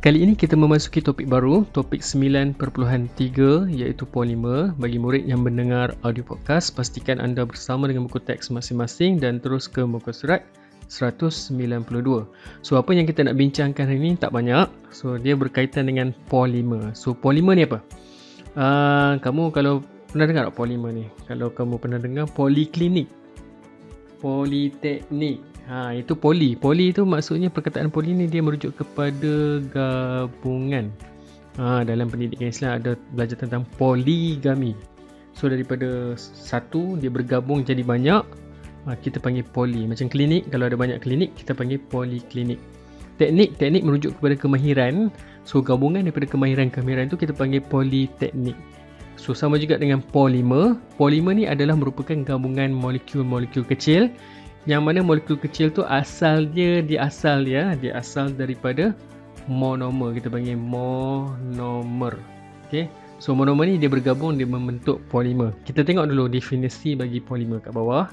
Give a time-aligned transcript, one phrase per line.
[0.00, 2.56] Kali ini kita memasuki topik baru, topik 9.3
[3.68, 4.72] iaitu polimer.
[4.80, 9.68] Bagi murid yang mendengar audio podcast, pastikan anda bersama dengan buku teks masing-masing dan terus
[9.68, 10.40] ke muka surat
[10.88, 11.84] 192.
[12.64, 14.72] So apa yang kita nak bincangkan hari ini tak banyak.
[14.88, 16.96] So dia berkaitan dengan polimer.
[16.96, 17.84] So polimer ni apa?
[18.56, 21.12] Uh, kamu kalau pernah dengar tak polimer ni?
[21.28, 23.12] Kalau kamu pernah dengar poliklinik,
[24.24, 26.58] politeknik, Ha, itu poli.
[26.58, 30.90] Poli itu maksudnya perkataan poli ni dia merujuk kepada gabungan.
[31.62, 34.74] Ha, dalam pendidikan Islam ada belajar tentang poligami.
[35.30, 38.22] So daripada satu dia bergabung jadi banyak,
[38.90, 39.86] ha, kita panggil poli.
[39.86, 42.58] Macam klinik, kalau ada banyak klinik, kita panggil poliklinik.
[43.22, 45.14] Teknik, teknik merujuk kepada kemahiran.
[45.46, 48.58] So gabungan daripada kemahiran-kemahiran itu kita panggil politeknik.
[49.14, 50.74] So sama juga dengan polimer.
[50.98, 54.10] Polimer ni adalah merupakan gabungan molekul-molekul kecil
[54.68, 58.92] yang mana molekul kecil tu asal dia di asal dia dia asal daripada
[59.48, 60.20] monomer.
[60.20, 62.14] Kita panggil monomer.
[62.68, 62.86] Okey?
[63.20, 67.76] So monomer ni dia bergabung dia membentuk polimer kita tengok dulu definisi bagi polimer kat
[67.76, 68.08] bawah.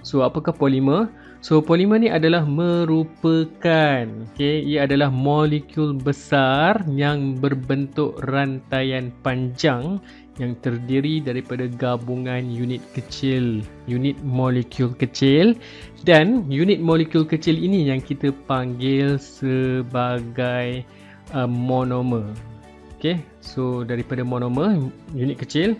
[0.00, 1.12] So apakah polimer
[1.44, 4.64] so polimer ni adalah merupakan okey?
[4.64, 10.00] Ia adalah molekul besar yang berbentuk rantaian panjang
[10.36, 15.56] yang terdiri daripada gabungan unit kecil, unit molekul kecil
[16.04, 20.84] dan unit molekul kecil ini yang kita panggil sebagai
[21.32, 22.28] uh, monomer.
[22.96, 24.76] Okey, so daripada monomer
[25.16, 25.76] unit kecil,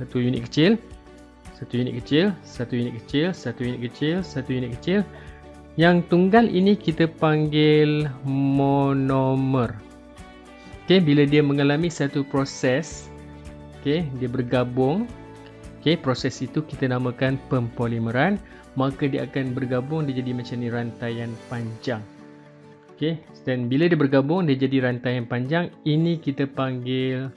[0.00, 0.80] satu unit kecil,
[1.56, 5.00] satu unit kecil, satu unit kecil, satu unit kecil, satu unit kecil.
[5.76, 9.76] Yang tunggal ini kita panggil monomer.
[10.88, 13.09] Okey, bila dia mengalami satu proses
[13.80, 15.08] okey dia bergabung.
[15.80, 18.36] Okey proses itu kita namakan pempolimeran.
[18.78, 22.04] Maka dia akan bergabung dia jadi macam ni rantaian panjang.
[22.94, 27.32] Okey dan bila dia bergabung dia jadi rantaian panjang ini kita panggil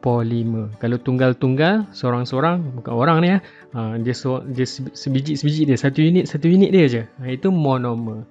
[0.00, 0.72] polimer.
[0.80, 3.38] Kalau tunggal-tunggal seorang-seorang bukan orang ni ya
[3.76, 8.24] ha, dia so, dia sebiji-sebiji dia satu unit satu unit dia aja ha, itu monomer.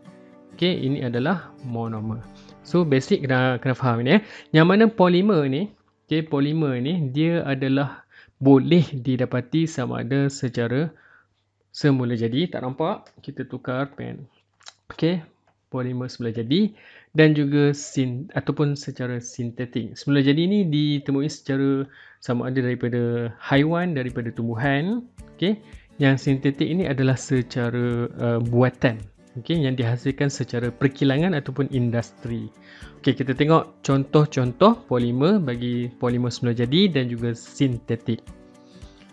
[0.57, 2.21] Okey ini adalah monomer.
[2.65, 4.19] So basic kena kena faham ni ya.
[4.61, 5.69] Yang mana polimer ni
[6.09, 8.01] Okay, polimer ni dia adalah
[8.41, 10.89] boleh didapati sama ada secara
[11.69, 12.49] semula jadi.
[12.49, 13.13] Tak nampak?
[13.21, 14.25] Kita tukar pen.
[14.89, 15.21] Okay,
[15.69, 16.73] polimer semula jadi
[17.13, 19.93] dan juga sin ataupun secara sintetik.
[19.93, 21.85] Semula jadi ni ditemui secara
[22.25, 25.05] sama ada daripada haiwan, daripada tumbuhan.
[25.37, 25.61] Okay,
[26.01, 28.97] yang sintetik ini adalah secara uh, buatan
[29.37, 32.49] okay, yang dihasilkan secara perkilangan ataupun industri.
[33.03, 38.25] Okay, kita tengok contoh-contoh polimer bagi polimer semula jadi dan juga sintetik.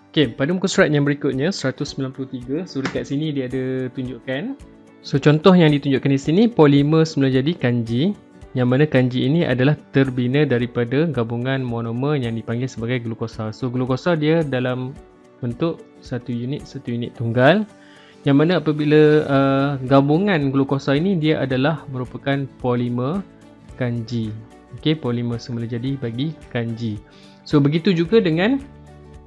[0.08, 4.56] Okay, pada muka surat yang berikutnya 193, so dekat sini dia ada tunjukkan.
[5.04, 8.16] So contoh yang ditunjukkan di sini polimer semula jadi kanji
[8.56, 13.52] yang mana kanji ini adalah terbina daripada gabungan monomer yang dipanggil sebagai glukosa.
[13.52, 14.96] So glukosa dia dalam
[15.44, 17.68] bentuk satu unit satu unit tunggal
[18.26, 23.22] yang mana apabila uh, gabungan glukosa ini dia adalah merupakan polimer
[23.78, 24.34] kanji.
[24.76, 26.98] Okey polimer semula jadi bagi kanji.
[27.46, 28.58] So begitu juga dengan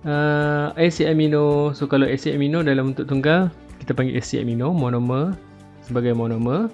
[0.04, 1.72] uh, asid amino.
[1.72, 3.48] So kalau asid amino dalam bentuk tunggal
[3.80, 5.32] kita panggil asid amino monomer
[5.80, 6.68] sebagai monomer.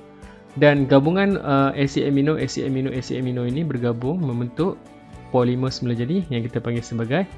[0.57, 4.81] Dan gabungan uh, asid amino asid amino asid amino ini bergabung membentuk
[5.29, 7.29] polimer semula jadi yang kita panggil sebagai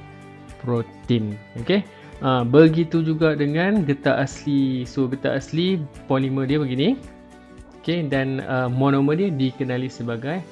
[0.64, 1.36] protein.
[1.60, 1.84] Okey
[2.18, 4.82] Ha, begitu juga dengan getah asli.
[4.82, 5.78] So getah asli
[6.10, 6.98] polimer dia begini.
[7.78, 10.42] Okay, dan uh, monomer dia dikenali sebagai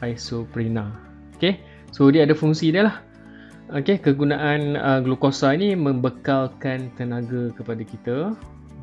[0.00, 0.88] isoprena.
[1.36, 2.96] Okay, so dia ada fungsi dia lah.
[3.72, 8.16] Okay, kegunaan uh, glukosa ini membekalkan tenaga kepada kita.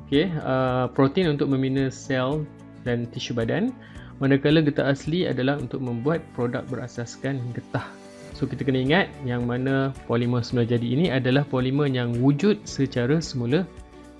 [0.05, 2.45] Okay, uh, protein untuk membina sel
[2.83, 3.71] dan tisu badan.
[4.19, 7.98] Manakala getah asli adalah untuk membuat produk berasaskan getah
[8.39, 13.19] So kita kena ingat yang mana polimer semula jadi ini adalah polimer yang wujud secara
[13.19, 13.67] semula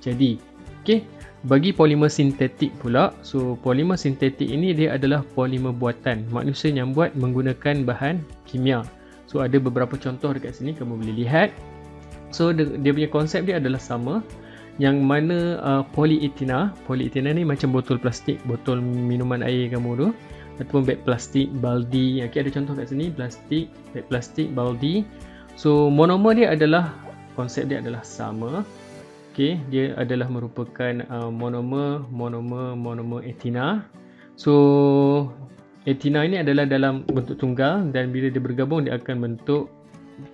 [0.03, 0.35] jadi.
[0.84, 1.07] Okey.
[1.47, 6.27] Bagi polimer sintetik pula, so polimer sintetik ini dia adalah polimer buatan.
[6.36, 8.83] Manusia yang buat menggunakan bahan kimia.
[9.24, 11.56] So ada beberapa contoh dekat sini kamu boleh lihat.
[12.36, 14.19] So dia punya konsep dia adalah sama
[14.83, 20.07] yang mana uh, polietina, polietina ni macam botol plastik, botol minuman air kamu tu
[20.60, 22.20] ataupun beg plastik, baldi.
[22.28, 25.08] Okay, ada contoh kat sini, plastik, beg plastik, baldi.
[25.56, 26.92] So, monomer dia adalah,
[27.40, 28.68] konsep dia adalah sama.
[29.32, 33.88] Okay, dia adalah merupakan uh, monomer, monomer, monomer etina.
[34.36, 35.32] So,
[35.88, 39.72] etina ini adalah dalam bentuk tunggal dan bila dia bergabung, dia akan bentuk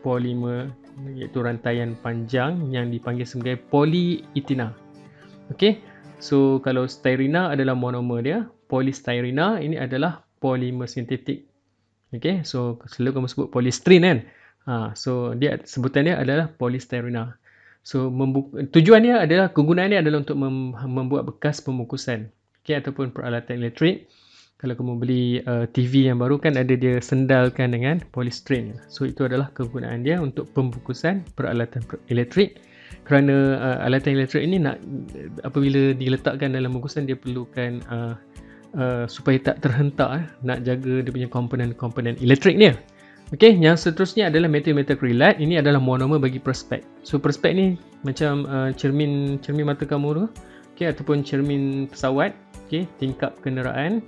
[0.01, 0.73] polimer
[1.13, 4.73] iaitu rantaian panjang yang dipanggil sebagai polietina.
[5.53, 5.77] Okay,
[6.25, 11.45] so kalau styrena adalah monomer dia, polystyrena ini adalah polimer sintetik
[12.15, 14.19] Okay, so selalu kamu sebut polystyrene kan.
[14.65, 17.35] Ha, so dia sebutan dia adalah polystyrena.
[17.85, 18.09] So
[18.71, 22.31] tujuan dia adalah kegunaan dia adalah untuk mem- membuat bekas pembungkusan.
[22.63, 24.09] Okay, ataupun peralatan elektrik.
[24.55, 28.79] Kalau kamu beli uh, TV yang baru kan ada dia sendalkan dengan polystyrene.
[28.87, 32.57] So itu adalah kegunaan dia untuk pembungkusan peralatan elektrik.
[33.05, 34.81] Kerana uh, alatan elektrik ini nak
[35.45, 38.17] apabila diletakkan dalam bungkusan dia perlukan uh,
[38.73, 42.73] uh, supaya tak terhentak eh, nak jaga dia punya komponen-komponen elektrik dia.
[43.33, 45.41] Okey, yang seterusnya adalah metal metacrillate.
[45.41, 46.85] Ini adalah monomer bagi prospek.
[47.01, 47.65] So prospek ni
[48.05, 50.25] macam uh, cermin cermin mata kamu tu,
[50.77, 54.05] okey ataupun cermin pesawat, okey, tingkap kenderaan.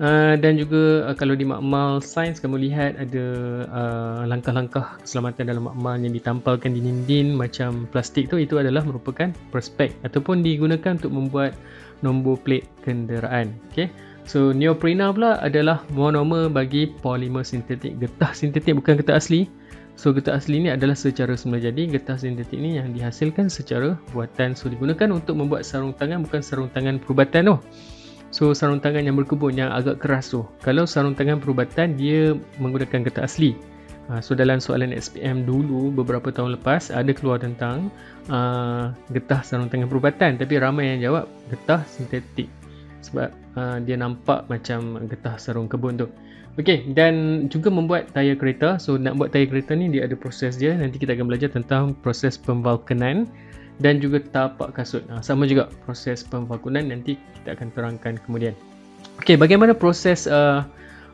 [0.00, 3.24] Uh, dan juga uh, kalau di makmal sains kamu lihat ada
[3.68, 9.28] uh, langkah-langkah keselamatan dalam makmal yang ditampalkan di dinding macam plastik tu itu adalah merupakan
[9.52, 11.52] prospek ataupun digunakan untuk membuat
[12.00, 13.52] nombor plate kenderaan.
[13.68, 13.92] Okey.
[14.24, 18.00] So neoprena pula adalah monomer bagi polimer sintetik.
[18.00, 19.52] Getah sintetik bukan getah asli.
[20.00, 24.56] So getah asli ni adalah secara semula jadi getah sintetik ni yang dihasilkan secara buatan.
[24.56, 27.56] So digunakan untuk membuat sarung tangan bukan sarung tangan perubatan tu.
[28.30, 30.46] So sarung tangan yang berkebun yang agak keras tu.
[30.62, 33.58] Kalau sarung tangan perubatan dia menggunakan getah asli.
[34.10, 37.94] Ha, so dalam soalan SPM dulu beberapa tahun lepas ada keluar tentang
[38.26, 42.50] uh, getah sarung tangan perubatan tapi ramai yang jawab getah sintetik
[43.06, 46.08] sebab uh, dia nampak macam getah sarung kebun tu.
[46.58, 48.76] Okey, dan juga membuat tayar kereta.
[48.76, 50.74] So nak buat tayar kereta ni dia ada proses dia.
[50.74, 53.30] Nanti kita akan belajar tentang proses pemvalkenan
[53.80, 55.02] dan juga tapak kasut.
[55.08, 58.54] Uh, sama juga proses pemvakunan nanti kita akan terangkan kemudian.
[59.24, 60.64] Okey, bagaimana proses uh,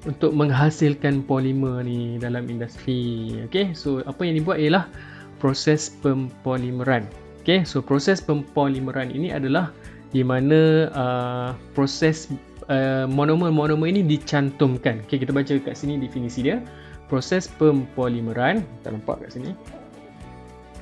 [0.06, 3.30] untuk menghasilkan polimer ni dalam industri?
[3.50, 4.90] Okey, so apa yang dibuat ialah
[5.38, 7.06] proses pempolimeran.
[7.46, 9.70] Okey, so proses pempolimeran ini adalah
[10.10, 12.30] di mana uh, proses
[12.70, 15.02] uh, monomer-monomer ini dicantumkan.
[15.06, 16.62] Okay, kita baca kat sini definisi dia.
[17.06, 19.54] Proses pempolimeran, tak nampak kat sini.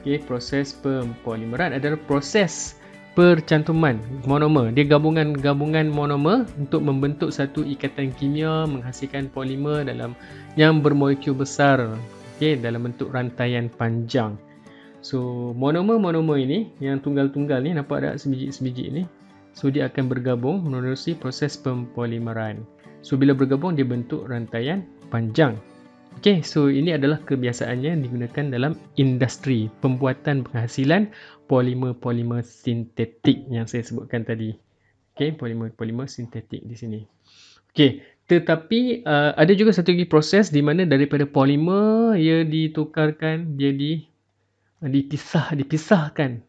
[0.04, 2.76] Okay, proses pempolimeran adalah proses
[3.16, 3.96] percantuman
[4.28, 4.68] monomer.
[4.68, 10.12] Dia gabungan-gabungan monomer untuk membentuk satu ikatan kimia menghasilkan polimer dalam
[10.60, 11.96] yang bermolekul besar.
[12.36, 14.36] Okay, dalam bentuk rantaian panjang.
[15.00, 19.02] So monomer-monomer ini yang tunggal-tunggal ni nampak tak sebiji-sebiji ni.
[19.56, 22.60] So dia akan bergabung menerusi proses pempolimeran.
[23.00, 25.56] So bila bergabung dia bentuk rantaian panjang.
[26.24, 31.12] Okay, so ini adalah kebiasaannya digunakan dalam industri pembuatan penghasilan
[31.52, 34.56] polimer-polimer sintetik yang saya sebutkan tadi.
[35.12, 37.04] Okay, polimer-polimer sintetik di sini.
[37.68, 44.08] Okay, tetapi uh, ada juga satu lagi proses di mana daripada polimer ia ditukarkan jadi
[44.80, 46.40] dipisah dipisahkan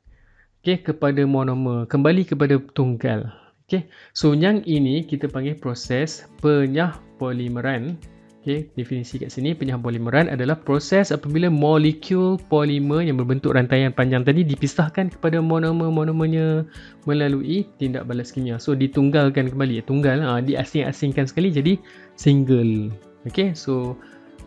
[0.64, 3.28] okey kepada monomer kembali kepada tunggal
[3.68, 3.84] okey
[4.16, 8.00] so yang ini kita panggil proses penyah polimeran
[8.46, 14.22] okey definisi kat sini penyah polimeran adalah proses apabila molekul polimer yang berbentuk rantaian panjang
[14.22, 16.70] tadi dipisahkan kepada monomer-monomernya
[17.10, 18.62] melalui tindak balas kimia.
[18.62, 19.82] So ditunggalkan kembali.
[19.90, 21.74] Tunggal ha, diasing-asingkan sekali jadi
[22.22, 22.94] single.
[23.26, 23.98] Okey so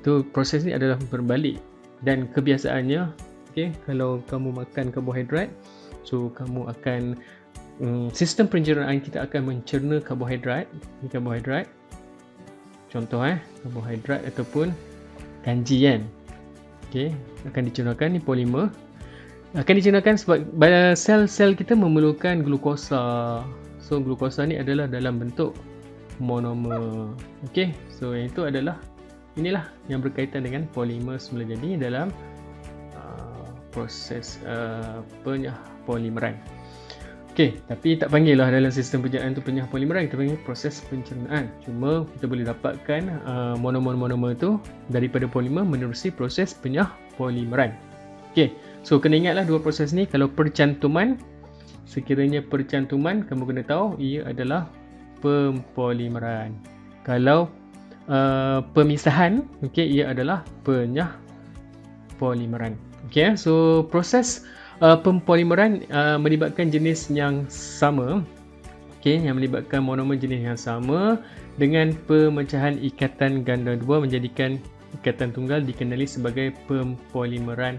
[0.06, 1.58] tu proses ni adalah berbalik
[2.06, 3.10] dan kebiasaannya
[3.50, 5.50] okay, kalau kamu makan karbohidrat
[6.06, 7.18] so kamu akan
[7.82, 10.70] um, sistem pencernaan kita akan mencerna karbohidrat
[11.10, 11.66] karbohidrat
[12.88, 14.72] contoh eh karbohidrat ataupun
[15.44, 16.02] kanji kan?
[16.88, 17.12] Okay,
[17.44, 18.72] akan dicernakan ni polimer.
[19.56, 20.38] Akan dicernakan sebab
[20.96, 23.44] sel-sel kita memerlukan glukosa.
[23.80, 25.56] So glukosa ni adalah dalam bentuk
[26.20, 27.12] monomer.
[27.48, 28.76] Okey so yang itu adalah
[29.36, 32.12] inilah yang berkaitan dengan polimer semula jadi dalam
[33.78, 36.34] proses uh, penyah polimeran.
[37.38, 41.46] Okey, tapi tak panggil lah dalam sistem penyerahan tu penyah polimeran, kita panggil proses pencernaan.
[41.62, 44.58] Cuma kita boleh dapatkan uh, monomer-monomer tu
[44.90, 47.78] daripada polimer menerusi proses penyah polimeran.
[48.34, 51.14] Okey, so kena ingatlah dua proses ni kalau percantuman
[51.86, 54.66] sekiranya percantuman kamu kena tahu ia adalah
[55.22, 56.58] pempolimeran.
[57.06, 57.46] Kalau
[58.10, 61.14] uh, pemisahan, okey ia adalah penyah
[62.18, 62.74] polimeran.
[63.06, 64.42] Okay, so proses
[64.80, 68.22] uh, pempolimeran uh, melibatkan jenis yang sama.
[68.98, 71.22] Okay, yang melibatkan monomer jenis yang sama
[71.54, 74.58] dengan pemecahan ikatan ganda dua menjadikan
[74.98, 77.78] ikatan tunggal dikenali sebagai pempolimeran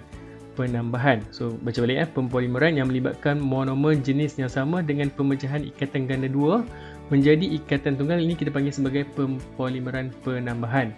[0.55, 1.19] penambahan.
[1.35, 2.05] So, baca balik ya.
[2.07, 6.63] Pempolimeran yang melibatkan monomer jenis yang sama dengan pemecahan ikatan ganda dua
[7.11, 10.95] menjadi ikatan tunggal ini kita panggil sebagai pempolimeran penambahan.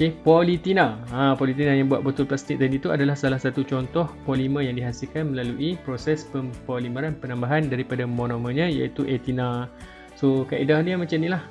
[0.00, 0.96] Okey, politina.
[1.12, 5.36] Ha, politina yang buat botol plastik tadi itu adalah salah satu contoh polimer yang dihasilkan
[5.36, 9.68] melalui proses pempolimeran penambahan daripada monomernya iaitu etina.
[10.16, 11.44] So, kaedah dia macam inilah.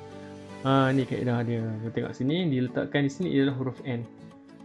[0.66, 1.62] Ha, ni kaedah dia.
[1.62, 4.02] Kita tengok sini, diletakkan di sini ialah huruf N.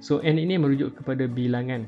[0.01, 1.85] So, N ini merujuk kepada bilangan.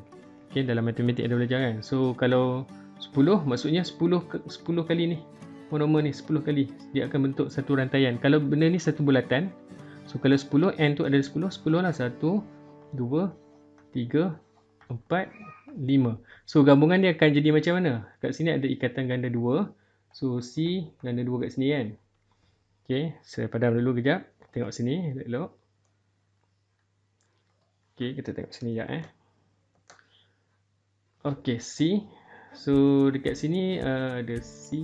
[0.53, 1.81] Okay, dalam matematik ada belajar kan.
[1.81, 2.69] So, kalau
[3.01, 5.25] 10, maksudnya 10, 10 kali ni.
[5.73, 6.69] Monomer ni 10 kali.
[6.93, 8.21] Dia akan bentuk satu rantaian.
[8.21, 9.49] Kalau benda ni satu bulatan.
[10.07, 11.51] So, kalau 10, N tu ada 10.
[11.51, 11.93] 10 lah.
[11.93, 12.17] 1,
[12.95, 13.29] 2,
[13.93, 14.39] 3,
[14.89, 15.29] 4,
[15.77, 16.15] 5.
[16.47, 18.07] So, gabungan dia akan jadi macam mana?
[18.23, 19.67] Kat sini ada ikatan ganda 2.
[20.15, 21.87] So, C ganda 2 kat sini kan.
[22.87, 24.23] Okey, saya padam dulu kejap.
[24.55, 25.51] Tengok sini, elok.
[27.91, 29.03] Okey, kita tengok sini ya eh.
[31.27, 31.99] Okey, C.
[32.55, 34.79] So dekat sini uh, ada C,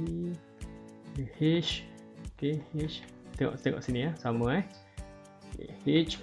[1.15, 1.87] ada H.
[2.35, 3.07] Okey, H.
[3.39, 4.65] Tengok tengok sini ya, sama eh.
[5.53, 6.19] Okay, H,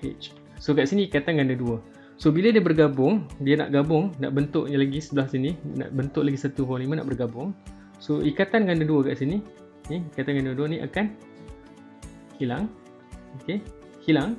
[0.00, 0.32] H.
[0.60, 1.80] So kat sini ikatan ganda dua.
[2.20, 6.36] So bila dia bergabung, dia nak gabung, nak bentuknya lagi sebelah sini, nak bentuk lagi
[6.36, 7.56] satu volume nak bergabung.
[8.00, 9.40] So ikatan ganda dua kat sini
[9.90, 11.10] okay, kata yang dua-dua ni akan
[12.38, 12.70] hilang.
[13.42, 13.58] Okey
[14.06, 14.38] hilang.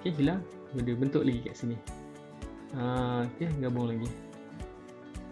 [0.00, 0.40] Okey hilang.
[0.72, 1.76] Dia bentuk lagi kat sini.
[2.72, 4.08] Ha okey gabung lagi.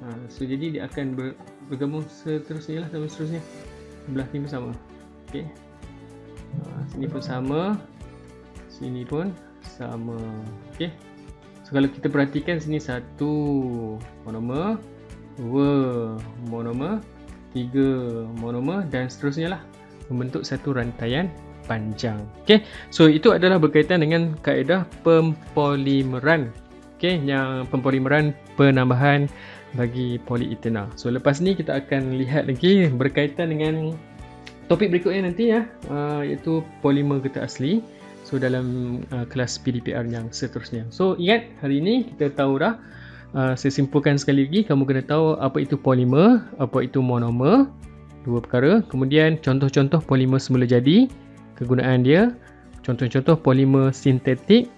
[0.04, 1.33] Ha so jadi dia akan ber,
[1.73, 3.40] bergabung seterusnya lah sama seterusnya.
[4.04, 4.71] Sebelah ni pun sama
[5.33, 5.49] okey.
[5.49, 5.67] ha,
[6.98, 7.62] sini pun sama
[8.66, 9.30] sini pun
[9.62, 10.18] sama
[10.74, 10.90] okey
[11.62, 13.30] so kalau kita perhatikan sini satu
[14.26, 14.82] monomer
[15.38, 15.70] dua
[16.50, 16.98] monomer
[17.54, 19.62] tiga monomer dan seterusnya lah
[20.10, 21.30] membentuk satu rantaian
[21.68, 22.18] panjang.
[22.42, 26.48] Okay, so itu adalah berkaitan dengan kaedah pempolimeran.
[26.96, 29.30] Okay, yang pempolimeran penambahan
[29.76, 30.88] bagi polyethanol.
[30.96, 33.94] So lepas ni kita akan lihat lagi berkaitan dengan
[34.68, 37.80] topik berikutnya nanti ya, uh, iaitu polimer getah asli.
[38.28, 40.84] So dalam uh, kelas PDPR yang seterusnya.
[40.92, 42.76] So ingat hari ini kita tahu dah
[43.32, 47.68] uh, saya simpulkan sekali lagi kamu kena tahu apa itu polimer apa itu monomer
[48.25, 51.08] dua perkara kemudian contoh-contoh polimer semula jadi
[51.56, 52.32] kegunaan dia
[52.84, 54.68] contoh-contoh polimer sintetik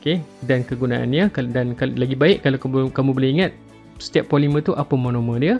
[0.00, 3.52] okey dan kegunaannya dan lagi baik kalau kamu, kamu boleh ingat
[3.96, 5.54] setiap polimer tu apa monomer dia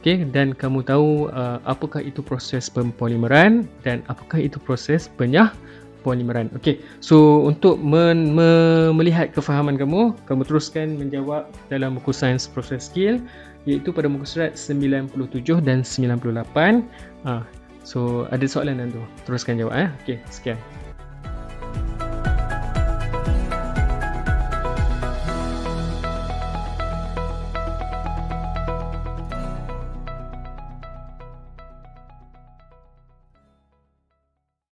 [0.00, 5.52] okey dan kamu tahu uh, apakah itu proses pempolimeran dan apakah itu proses penyah
[6.00, 6.48] polimeran.
[6.56, 6.80] Okey.
[7.04, 8.48] So untuk men, me,
[8.96, 13.20] melihat kefahaman kamu, kamu teruskan menjawab dalam buku sains proses skill
[13.68, 15.12] iaitu pada muka surat 97
[15.60, 16.80] dan 98.
[17.28, 17.44] Ah,
[17.84, 19.02] so ada soalan dan tu.
[19.28, 19.88] Teruskan jawab eh.
[20.02, 20.56] Okey, sekian.